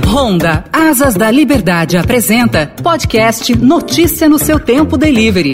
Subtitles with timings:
[0.00, 5.52] Honda Asas da Liberdade apresenta podcast Notícia no seu tempo delivery.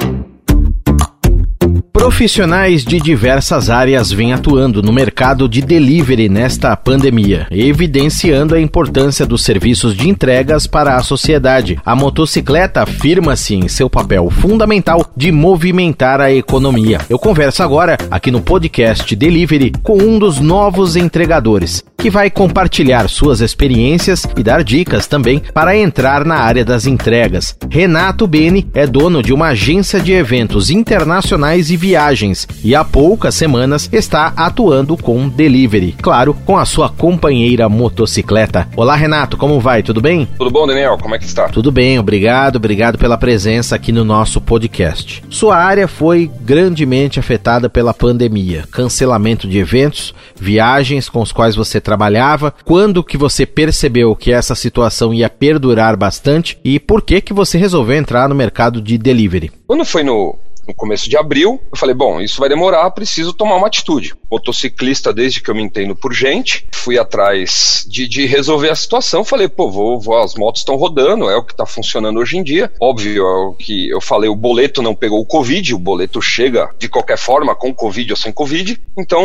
[1.93, 9.27] Profissionais de diversas áreas vêm atuando no mercado de delivery nesta pandemia, evidenciando a importância
[9.27, 11.79] dos serviços de entregas para a sociedade.
[11.85, 17.01] A motocicleta afirma-se em seu papel fundamental de movimentar a economia.
[17.11, 23.09] Eu converso agora, aqui no podcast Delivery, com um dos novos entregadores, que vai compartilhar
[23.09, 27.57] suas experiências e dar dicas também para entrar na área das entregas.
[27.69, 33.35] Renato Beni é dono de uma agência de eventos internacionais e viagens e há poucas
[33.35, 38.69] semanas está atuando com delivery, claro, com a sua companheira motocicleta.
[38.77, 39.83] Olá, Renato, como vai?
[39.83, 40.29] Tudo bem?
[40.39, 40.99] Tudo bom, Daniel?
[41.03, 41.49] Como é que está?
[41.49, 45.25] Tudo bem, obrigado, obrigado pela presença aqui no nosso podcast.
[45.29, 51.81] Sua área foi grandemente afetada pela pandemia, cancelamento de eventos, viagens com os quais você
[51.89, 52.53] trabalhava.
[52.67, 57.57] Quando que você percebeu que essa situação ia perdurar bastante e por que que você
[57.57, 59.51] resolveu entrar no mercado de delivery?
[59.67, 61.59] Quando foi no no começo de abril.
[61.73, 64.15] Eu falei, bom, isso vai demorar, preciso tomar uma atitude.
[64.31, 69.25] Motociclista desde que eu me entendo por gente, fui atrás de, de resolver a situação.
[69.25, 72.43] Falei, pô, vou, vou as motos estão rodando, é o que está funcionando hoje em
[72.43, 72.71] dia.
[72.81, 76.69] Óbvio, é o que eu falei, o boleto não pegou o Covid, o boleto chega
[76.79, 78.79] de qualquer forma, com Covid ou sem Covid.
[78.99, 79.25] Então,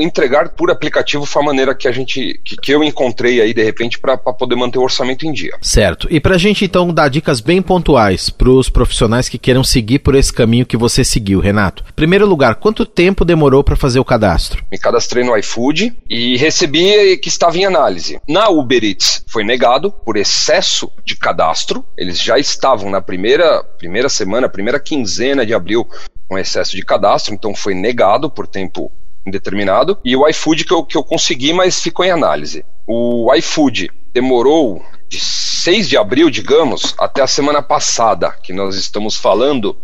[0.00, 3.62] entregar por aplicativo foi a maneira que a gente, que, que eu encontrei aí, de
[3.62, 5.52] repente, para poder manter o orçamento em dia.
[5.60, 6.08] Certo.
[6.10, 10.00] E para a gente, então, dar dicas bem pontuais para os profissionais que queiram seguir
[10.00, 11.84] por esse caminho que você seguiu, Renato?
[11.94, 14.64] Primeiro lugar, quanto tempo demorou para fazer o cadastro?
[14.72, 18.18] Me cadastrei no iFood e recebi que estava em análise.
[18.26, 21.84] Na Uber Eats foi negado por excesso de cadastro.
[21.94, 25.86] Eles já estavam na primeira, primeira semana, primeira quinzena de abril
[26.26, 28.90] com excesso de cadastro, então foi negado por tempo
[29.26, 29.98] indeterminado.
[30.02, 32.64] E o iFood que eu, que eu consegui, mas ficou em análise.
[32.86, 39.14] O iFood demorou de 6 de abril, digamos, até a semana passada, que nós estamos
[39.14, 39.76] falando,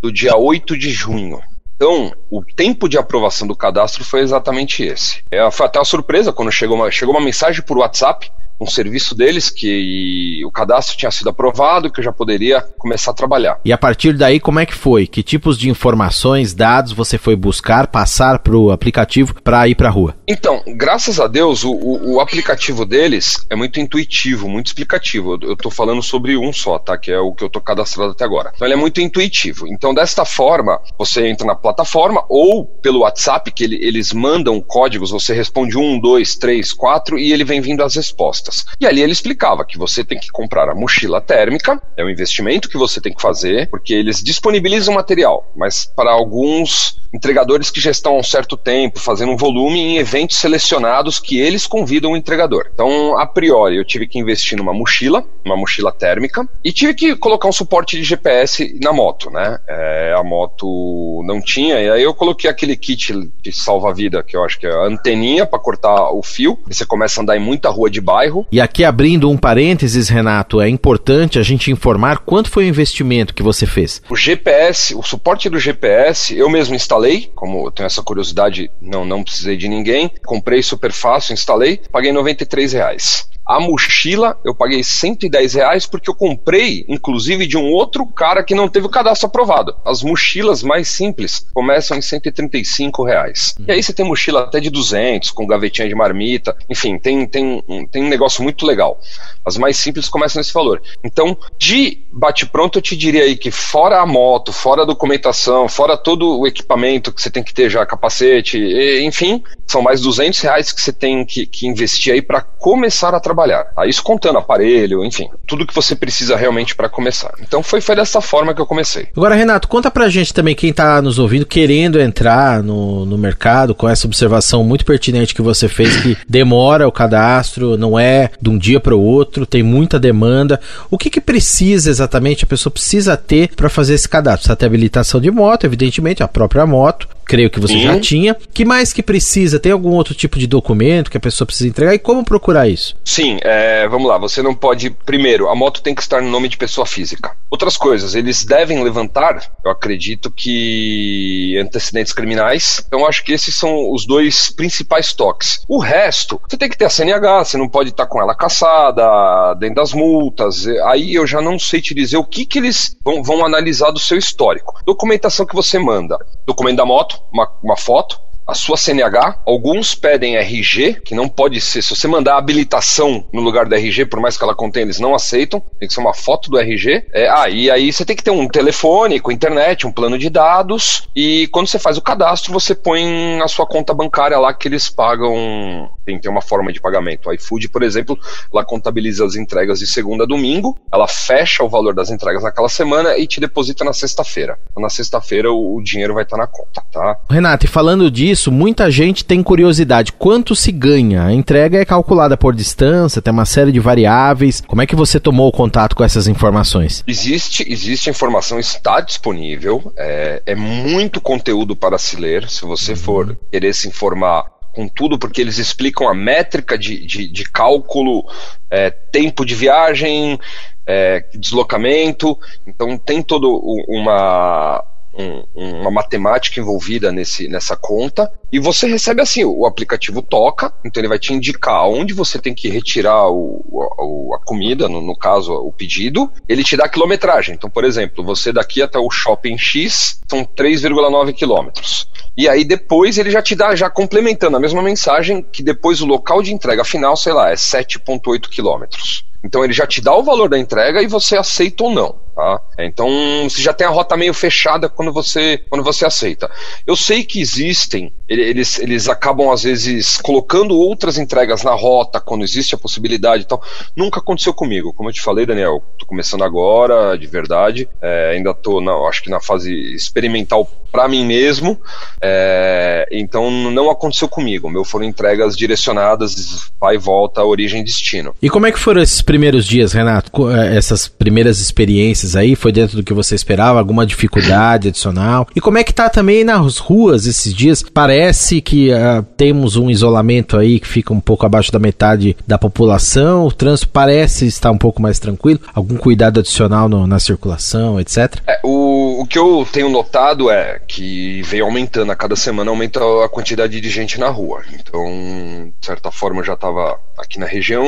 [0.00, 1.40] do dia 8 de junho.
[1.76, 5.22] Então, o tempo de aprovação do cadastro foi exatamente esse.
[5.30, 8.30] É, foi até uma surpresa quando chegou uma, chegou uma mensagem por WhatsApp
[8.60, 13.14] um serviço deles que o cadastro tinha sido aprovado, que eu já poderia começar a
[13.14, 13.60] trabalhar.
[13.64, 15.06] E a partir daí, como é que foi?
[15.06, 19.88] Que tipos de informações, dados você foi buscar, passar para o aplicativo para ir para
[19.88, 20.16] a rua?
[20.28, 25.38] Então, graças a Deus, o, o, aplicativo deles é muito intuitivo, muito explicativo.
[25.40, 26.98] Eu estou falando sobre um só, tá?
[26.98, 28.52] Que é o que eu estou cadastrado até agora.
[28.54, 29.66] Então, ele é muito intuitivo.
[29.68, 35.10] Então, desta forma, você entra na plataforma ou pelo WhatsApp, que ele, eles mandam códigos,
[35.10, 38.49] você responde um, dois, três, quatro e ele vem vindo as respostas.
[38.80, 42.68] E ali ele explicava que você tem que comprar a mochila térmica, é um investimento
[42.68, 47.90] que você tem que fazer, porque eles disponibilizam material, mas para alguns entregadores que já
[47.90, 52.16] estão há um certo tempo fazendo um volume em eventos selecionados que eles convidam o
[52.16, 52.70] entregador.
[52.72, 57.16] Então, a priori, eu tive que investir numa mochila, uma mochila térmica, e tive que
[57.16, 59.58] colocar um suporte de GPS na moto, né?
[59.68, 63.12] É, a moto não tinha, e aí eu coloquei aquele kit
[63.42, 67.20] de salva-vida, que eu acho que é a anteninha para cortar o fio, você começa
[67.20, 68.39] a andar em muita rua de bairro.
[68.50, 73.34] E aqui abrindo um parênteses, Renato, é importante a gente informar quanto foi o investimento
[73.34, 74.02] que você fez.
[74.08, 79.04] O GPS, o suporte do GPS, eu mesmo instalei como eu tenho essa curiosidade, não,
[79.04, 80.10] não precisei de ninguém.
[80.24, 83.28] Comprei super fácil, instalei, paguei 93 reais.
[83.50, 88.54] A mochila eu paguei 110 reais porque eu comprei, inclusive, de um outro cara que
[88.54, 89.74] não teve o cadastro aprovado.
[89.84, 93.56] As mochilas mais simples começam em 135 reais.
[93.58, 93.64] Uhum.
[93.66, 96.56] E aí você tem mochila até de 200, com gavetinha de marmita.
[96.70, 99.00] Enfim, tem, tem, tem um negócio muito legal.
[99.44, 100.80] As mais simples começam nesse valor.
[101.02, 105.96] Então, de bate-pronto, eu te diria aí que fora a moto, fora a documentação, fora
[105.96, 108.58] todo o equipamento que você tem que ter já, capacete,
[109.02, 113.18] enfim, são mais 200 reais que você tem que, que investir aí para começar a
[113.18, 113.72] trabalhar trabalhar.
[113.76, 117.32] Aí isso contando aparelho, enfim, tudo que você precisa realmente para começar.
[117.40, 119.08] Então foi, foi dessa forma que eu comecei.
[119.16, 123.74] Agora, Renato, conta pra gente também quem tá nos ouvindo, querendo entrar no, no mercado,
[123.74, 128.50] com essa observação muito pertinente que você fez, que demora o cadastro, não é de
[128.50, 130.60] um dia para o outro, tem muita demanda.
[130.90, 134.40] O que, que precisa exatamente, a pessoa precisa ter para fazer esse cadastro?
[134.40, 137.82] Precisa ter habilitação de moto, evidentemente, a própria moto, creio que você Sim.
[137.82, 138.36] já tinha.
[138.52, 139.60] que mais que precisa?
[139.60, 141.94] Tem algum outro tipo de documento que a pessoa precisa entregar?
[141.94, 142.96] E como procurar isso?
[143.04, 144.18] Sim, é, vamos lá.
[144.18, 144.90] Você não pode.
[144.90, 147.36] Primeiro, a moto tem que estar no nome de pessoa física.
[147.48, 152.82] Outras coisas, eles devem levantar, eu acredito que antecedentes criminais.
[152.84, 155.62] Então, acho que esses são os dois principais toques.
[155.68, 159.54] O resto, você tem que ter a CNH, você não pode estar com ela caçada,
[159.54, 160.66] dentro das multas.
[160.84, 164.00] Aí eu já não sei te dizer o que, que eles vão, vão analisar do
[164.00, 164.80] seu histórico.
[164.84, 166.18] Documentação que você manda.
[166.46, 168.20] Documento da moto, uma, uma foto,
[168.50, 173.40] a sua CNH, alguns pedem RG, que não pode ser, se você mandar habilitação no
[173.40, 176.12] lugar do RG, por mais que ela contenha, eles não aceitam, tem que ser uma
[176.12, 177.06] foto do RG.
[177.12, 180.28] É, ah, e aí você tem que ter um telefone com internet, um plano de
[180.28, 184.66] dados, e quando você faz o cadastro, você põe a sua conta bancária lá que
[184.66, 187.28] eles pagam, tem, tem uma forma de pagamento.
[187.28, 188.18] O iFood, por exemplo,
[188.52, 192.68] ela contabiliza as entregas de segunda a domingo, ela fecha o valor das entregas naquela
[192.68, 194.58] semana e te deposita na sexta-feira.
[194.76, 197.16] Na sexta-feira o, o dinheiro vai estar na conta, tá?
[197.28, 200.12] Renato, e falando disso, muita gente tem curiosidade.
[200.12, 201.24] Quanto se ganha?
[201.24, 204.62] A entrega é calculada por distância, tem uma série de variáveis.
[204.66, 207.04] Como é que você tomou contato com essas informações?
[207.06, 209.92] Existe, existe informação, está disponível.
[209.96, 212.48] É, é muito conteúdo para se ler.
[212.48, 217.28] Se você for querer se informar com tudo, porque eles explicam a métrica de, de,
[217.28, 218.24] de cálculo,
[218.70, 220.38] é, tempo de viagem,
[220.86, 222.38] é, deslocamento.
[222.66, 224.84] Então tem toda uma,
[225.14, 231.00] um, uma matemática envolvida nesse, nessa conta e você recebe assim, o aplicativo toca, então
[231.00, 235.16] ele vai te indicar onde você tem que retirar o, o, a comida, no, no,
[235.16, 237.54] caso o pedido, ele te dá a quilometragem.
[237.54, 242.08] Então, por exemplo, você daqui até o shopping X são 3,9 quilômetros.
[242.36, 246.06] E aí depois ele já te dá, já complementando a mesma mensagem, que depois o
[246.06, 249.24] local de entrega final, sei lá, é 7,8 quilômetros.
[249.42, 252.18] Então ele já te dá o valor da entrega e você aceita ou não.
[252.34, 252.60] Tá?
[252.84, 253.08] Então
[253.48, 256.50] você já tem a rota meio fechada quando você, quando você aceita.
[256.86, 262.44] Eu sei que existem, eles, eles acabam às vezes colocando outras entregas na rota quando
[262.44, 263.62] existe a possibilidade e tal.
[263.96, 264.92] Nunca aconteceu comigo.
[264.92, 267.88] Como eu te falei, Daniel, tô começando agora, de verdade.
[268.00, 271.78] É, ainda tô, na, acho que na fase experimental para mim mesmo.
[272.20, 274.68] É, então não aconteceu comigo.
[274.68, 278.34] Meu foram entregas direcionadas, vai e volta, origem e destino.
[278.42, 280.30] E como é que foram esses primeiros dias, Renato?
[280.50, 283.78] É, essas primeiras experiências aí, foi dentro do que você esperava?
[283.78, 285.46] Alguma dificuldade adicional?
[285.54, 287.82] E como é que tá também nas ruas esses dias?
[287.82, 292.58] Parece que uh, temos um isolamento aí que fica um pouco abaixo da metade da
[292.58, 298.00] população, o trânsito parece estar um pouco mais tranquilo, algum cuidado adicional no, na circulação,
[298.00, 298.36] etc?
[298.46, 303.00] É, o, o que eu tenho notado é que vem aumentando, a cada semana aumenta
[303.24, 304.62] a quantidade de gente na rua.
[304.72, 307.84] Então, de certa forma, já estava aqui na região,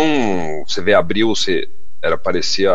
[0.67, 1.69] você vê abril, você
[2.02, 2.73] era parecia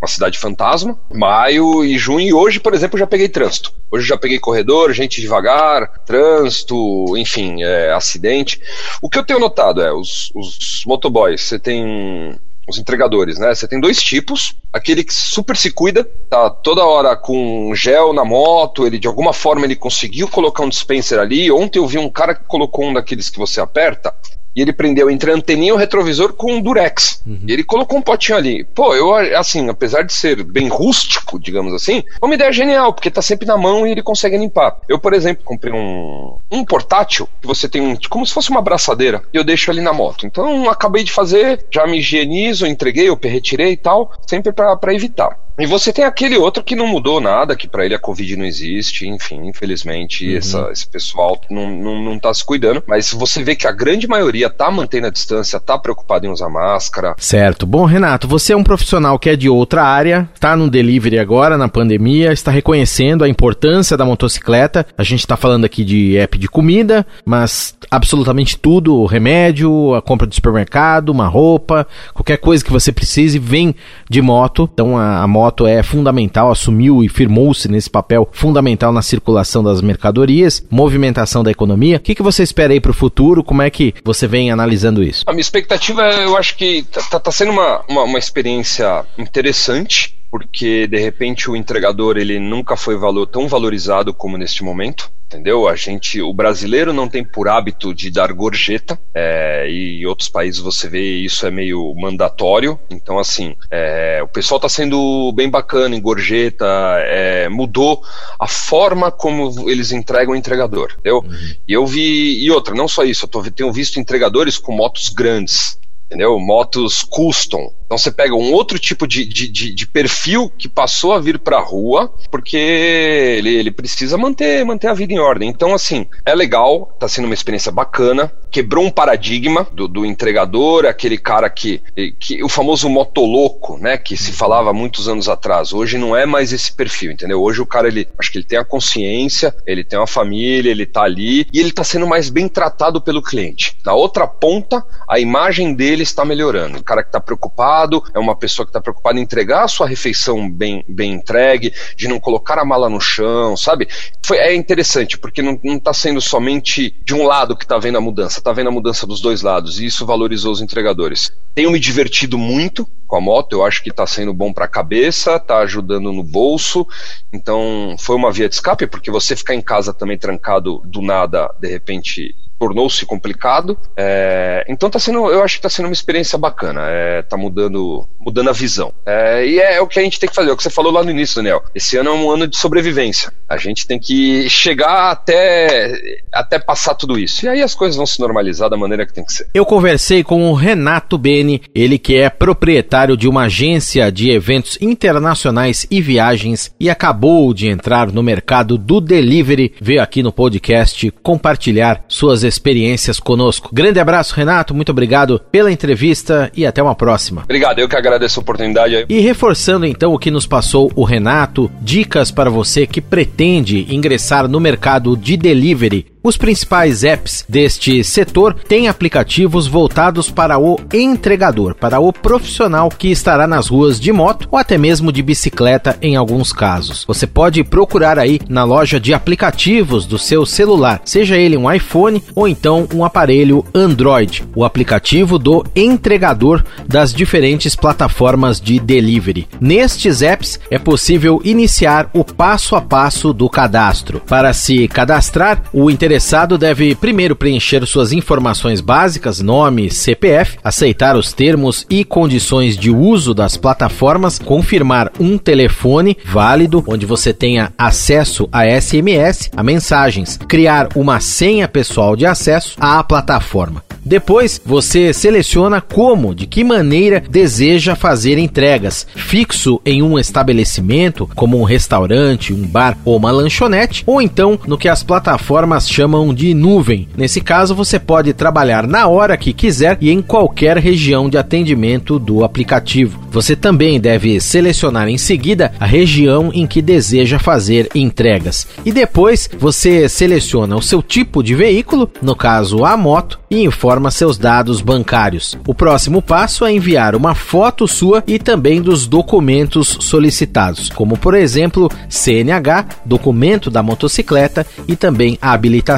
[0.00, 0.98] uma cidade fantasma.
[1.12, 3.72] Maio e junho, e hoje, por exemplo, já peguei trânsito.
[3.90, 8.60] Hoje já peguei corredor, gente devagar, trânsito, enfim, é, acidente.
[9.02, 12.38] O que eu tenho notado é, os, os motoboys, você tem
[12.68, 13.54] os entregadores, né?
[13.54, 14.54] Você tem dois tipos.
[14.72, 19.32] Aquele que super se cuida, tá toda hora com gel na moto, ele de alguma
[19.32, 21.50] forma ele conseguiu colocar um dispenser ali.
[21.50, 24.14] Ontem eu vi um cara que colocou um daqueles que você aperta
[24.54, 27.22] e ele prendeu entre a anteninha e o retrovisor com um durex.
[27.26, 27.40] Uhum.
[27.46, 28.64] E ele colocou um potinho ali.
[28.64, 33.10] Pô, eu, assim, apesar de ser bem rústico, digamos assim, é uma ideia genial, porque
[33.10, 34.76] tá sempre na mão e ele consegue limpar.
[34.88, 38.62] Eu, por exemplo, comprei um, um portátil, que você tem um, como se fosse uma
[38.62, 40.26] braçadeira, e eu deixo ali na moto.
[40.26, 45.36] Então, acabei de fazer, já me higienizo, entreguei, eu retirei e tal, sempre para evitar.
[45.60, 48.46] E você tem aquele outro que não mudou nada, que para ele a Covid não
[48.46, 50.38] existe, enfim, infelizmente uhum.
[50.38, 52.82] essa, esse pessoal não, não, não tá se cuidando.
[52.86, 56.48] Mas você vê que a grande maioria tá mantendo a distância, tá preocupado em usar
[56.48, 57.14] máscara.
[57.18, 57.66] Certo.
[57.66, 61.58] Bom, Renato, você é um profissional que é de outra área, tá no delivery agora,
[61.58, 64.86] na pandemia, está reconhecendo a importância da motocicleta.
[64.96, 70.26] A gente tá falando aqui de app de comida, mas absolutamente tudo, remédio, a compra
[70.26, 73.74] de supermercado, uma roupa, qualquer coisa que você precise, vem
[74.08, 74.68] de moto.
[74.72, 79.64] Então a, a moto moto é fundamental, assumiu e firmou-se nesse papel fundamental na circulação
[79.64, 81.96] das mercadorias, movimentação da economia.
[81.96, 83.42] O que, que você espera aí para o futuro?
[83.42, 85.24] Como é que você vem analisando isso?
[85.26, 90.86] A minha expectativa, eu acho que está tá sendo uma, uma, uma experiência interessante porque
[90.86, 95.68] de repente o entregador ele nunca foi valor, tão valorizado como neste momento entendeu?
[95.68, 100.28] A gente, o brasileiro não tem por hábito de dar gorjeta, é, e em outros
[100.28, 102.78] países você vê isso é meio mandatório.
[102.90, 106.66] Então, assim, é, o pessoal está sendo bem bacana em gorjeta,
[107.04, 108.02] é, mudou
[108.40, 111.18] a forma como eles entregam o entregador, entendeu?
[111.18, 111.54] Uhum.
[111.68, 115.10] E eu vi, e outra, não só isso, eu tô, tenho visto entregadores com motos
[115.10, 116.40] grandes, entendeu?
[116.40, 117.72] Motos custom.
[117.90, 121.40] Então você pega um outro tipo de, de, de, de perfil que passou a vir
[121.40, 125.48] para a rua, porque ele, ele precisa manter, manter a vida em ordem.
[125.48, 130.86] Então, assim, é legal, tá sendo uma experiência bacana, quebrou um paradigma do, do entregador,
[130.86, 131.82] aquele cara que,
[132.20, 132.44] que.
[132.44, 133.98] O famoso motoloco, né?
[133.98, 135.72] Que se falava muitos anos atrás.
[135.72, 137.42] Hoje não é mais esse perfil, entendeu?
[137.42, 140.86] Hoje o cara, ele acho que ele tem a consciência, ele tem uma família, ele
[140.86, 143.76] tá ali e ele tá sendo mais bem tratado pelo cliente.
[143.84, 146.78] Na outra ponta, a imagem dele está melhorando.
[146.78, 149.68] O cara que tá preocupado preocupado, é uma pessoa que está preocupada em entregar a
[149.68, 153.88] sua refeição bem, bem entregue, de não colocar a mala no chão, sabe?
[154.24, 158.00] Foi, é interessante, porque não está sendo somente de um lado que está vendo a
[158.00, 161.32] mudança, está vendo a mudança dos dois lados, e isso valorizou os entregadores.
[161.54, 164.68] Tenho me divertido muito com a moto, eu acho que está sendo bom para a
[164.68, 166.86] cabeça, está ajudando no bolso,
[167.32, 171.52] então foi uma via de escape, porque você ficar em casa também trancado do nada,
[171.60, 173.78] de repente tornou-se complicado.
[173.96, 176.82] É, então tá sendo, eu acho que está sendo uma experiência bacana.
[176.84, 178.92] É, tá mudando, mudando a visão.
[179.06, 180.68] É, e é, é, o que a gente tem que fazer, é o que você
[180.68, 181.62] falou lá no início, Daniel.
[181.74, 183.32] Esse ano é um ano de sobrevivência.
[183.48, 187.46] A gente tem que chegar até, até passar tudo isso.
[187.46, 189.48] E aí as coisas vão se normalizar da maneira que tem que ser.
[189.54, 194.76] Eu conversei com o Renato Beni, ele que é proprietário de uma agência de eventos
[194.82, 199.72] internacionais e viagens e acabou de entrar no mercado do delivery.
[199.80, 203.70] Veio aqui no podcast compartilhar suas experiências conosco.
[203.72, 204.74] Grande abraço, Renato.
[204.74, 207.42] Muito obrigado pela entrevista e até uma próxima.
[207.42, 209.06] Obrigado, eu que agradeço a oportunidade.
[209.08, 214.48] E reforçando então o que nos passou o Renato, dicas para você que pretende ingressar
[214.48, 221.74] no mercado de delivery os principais apps deste setor têm aplicativos voltados para o entregador,
[221.74, 226.16] para o profissional que estará nas ruas de moto ou até mesmo de bicicleta em
[226.16, 227.04] alguns casos.
[227.06, 232.22] Você pode procurar aí na loja de aplicativos do seu celular, seja ele um iPhone
[232.34, 239.48] ou então um aparelho Android, o aplicativo do entregador das diferentes plataformas de delivery.
[239.60, 244.20] Nestes apps é possível iniciar o passo a passo do cadastro.
[244.20, 251.32] Para se cadastrar, o interessado deve primeiro preencher suas informações básicas, nome, CPF, aceitar os
[251.32, 258.48] termos e condições de uso das plataformas, confirmar um telefone válido onde você tenha acesso
[258.50, 263.84] a SMS, a mensagens, criar uma senha pessoal de acesso à plataforma.
[264.04, 271.60] Depois, você seleciona como, de que maneira deseja fazer entregas, fixo em um estabelecimento, como
[271.60, 276.54] um restaurante, um bar ou uma lanchonete, ou então no que as plataformas chamam de
[276.54, 277.06] nuvem.
[277.14, 282.18] Nesse caso, você pode trabalhar na hora que quiser e em qualquer região de atendimento
[282.18, 283.20] do aplicativo.
[283.30, 288.66] Você também deve selecionar em seguida a região em que deseja fazer entregas.
[288.82, 294.10] E depois você seleciona o seu tipo de veículo, no caso a moto, e informa
[294.10, 295.58] seus dados bancários.
[295.66, 301.34] O próximo passo é enviar uma foto sua e também dos documentos solicitados, como por
[301.34, 305.89] exemplo CNH, documento da motocicleta e também a habilitação.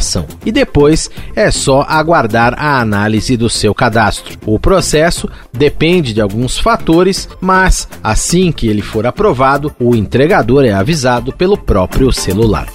[0.45, 4.39] E depois é só aguardar a análise do seu cadastro.
[4.47, 10.73] O processo depende de alguns fatores, mas assim que ele for aprovado, o entregador é
[10.73, 12.67] avisado pelo próprio celular.